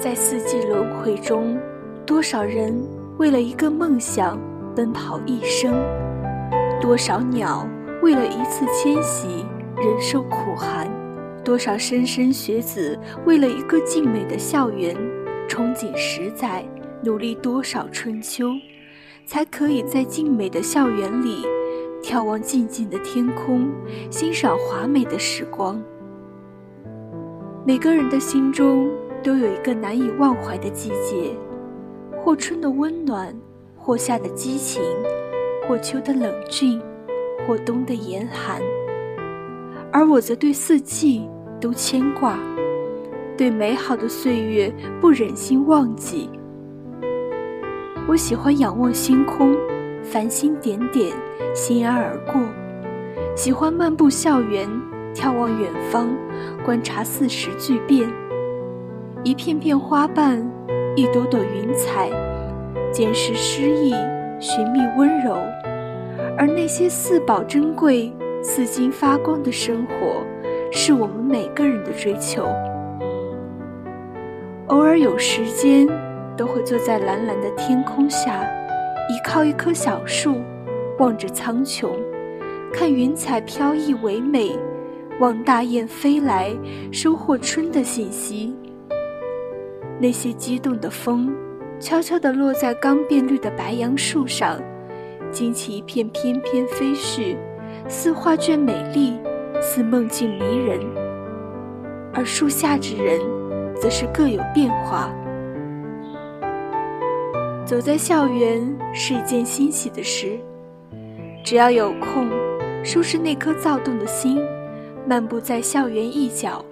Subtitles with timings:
[0.00, 1.58] 在四季轮回中，
[2.06, 2.72] 多少人
[3.18, 4.38] 为了一个梦想
[4.74, 5.74] 奔跑一生，
[6.80, 7.66] 多少鸟
[8.00, 9.44] 为了一次迁徙
[9.76, 10.88] 忍受苦寒，
[11.44, 14.94] 多少莘莘学子为了一个静美的校园
[15.48, 16.64] 憧憬十载，
[17.02, 18.52] 努力多少春秋，
[19.26, 21.44] 才可以在静美的校园里
[22.04, 23.68] 眺望静静的天空，
[24.10, 25.82] 欣赏华美的时光。
[27.66, 28.88] 每个人的心中。
[29.22, 31.30] 都有一个难以忘怀的季节，
[32.20, 33.34] 或春的温暖，
[33.76, 34.82] 或夏的激情，
[35.66, 36.80] 或秋的冷峻，
[37.46, 38.60] 或冬的严寒。
[39.90, 41.28] 而我则对四季
[41.60, 42.38] 都牵挂，
[43.36, 46.30] 对美好的岁月不忍心忘记。
[48.06, 49.56] 我喜欢仰望星空，
[50.02, 51.12] 繁星点点，
[51.54, 52.40] 欣然而过；
[53.34, 54.68] 喜欢漫步校园，
[55.12, 56.08] 眺望远方，
[56.64, 58.08] 观察四时巨变。
[59.28, 60.42] 一片片花瓣，
[60.96, 62.08] 一朵朵云彩，
[62.90, 63.92] 见识诗意，
[64.40, 65.34] 寻觅温柔。
[66.38, 68.10] 而那些四宝珍贵、
[68.42, 70.24] 四金发光的生活，
[70.72, 72.42] 是我们每个人的追求。
[74.68, 75.86] 偶尔有时间，
[76.34, 78.42] 都会坐在蓝蓝的天空下，
[79.10, 80.36] 倚靠一棵小树，
[80.98, 81.90] 望着苍穹，
[82.72, 84.58] 看云彩飘逸唯美，
[85.20, 86.50] 望大雁飞来，
[86.90, 88.56] 收获春的信息。
[90.00, 91.34] 那些激动的风，
[91.80, 94.60] 悄悄地落在刚变绿的白杨树上，
[95.32, 97.36] 惊起一片翩翩飞絮，
[97.88, 99.18] 似画卷美丽，
[99.60, 100.80] 似梦境迷人。
[102.14, 103.20] 而树下之人，
[103.74, 105.12] 则是各有变化。
[107.64, 108.62] 走在校园
[108.94, 110.38] 是一件欣喜的事，
[111.44, 112.28] 只要有空，
[112.82, 114.40] 收拾那颗躁动的心，
[115.06, 116.64] 漫步在校园一角，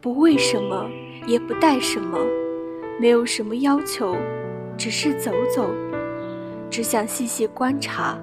[0.00, 0.86] 不为什么。
[1.26, 2.18] 也不带什么，
[3.00, 4.16] 没有什么要求，
[4.76, 5.70] 只是走走，
[6.70, 8.18] 只想细细观察。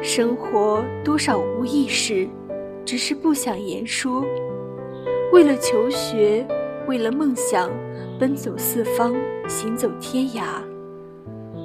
[0.00, 2.28] 生活多少无意事，
[2.84, 4.24] 只是不想言说。
[5.32, 6.46] 为了求学，
[6.86, 7.68] 为了梦想，
[8.18, 9.14] 奔走四方，
[9.48, 10.42] 行走天涯。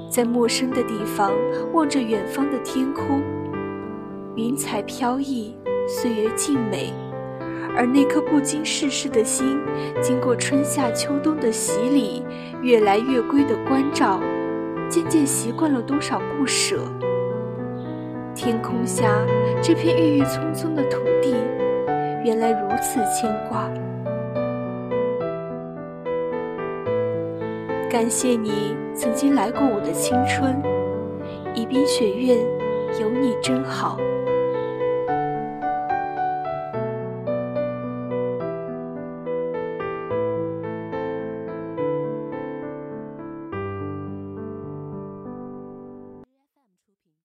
[0.09, 1.31] 在陌生的地方，
[1.71, 3.21] 望着远方的天空，
[4.35, 5.55] 云彩飘逸，
[5.87, 6.91] 岁月静美。
[7.75, 9.59] 而那颗不经世事的心，
[10.01, 12.23] 经过春夏秋冬的洗礼，
[12.61, 14.19] 越来越归的关照，
[14.89, 16.83] 渐渐习惯了多少不舍。
[18.35, 19.09] 天空下
[19.61, 21.35] 这片郁郁葱葱的土地，
[22.23, 23.69] 原来如此牵挂。
[27.89, 30.59] 感谢你曾经来过我的青春，
[31.53, 32.39] 宜宾学院
[32.99, 33.97] 有你真好。